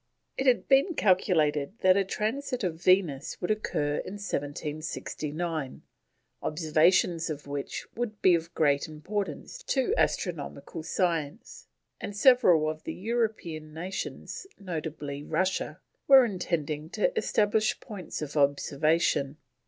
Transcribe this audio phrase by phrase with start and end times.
[0.35, 5.83] It had been calculated that a Transit of Venus would occur in 1769,
[6.41, 11.67] observations of which would be of great importance to astronomical science,
[11.99, 19.37] and several of the European nations, notably Russia, were intending to establish points of observation.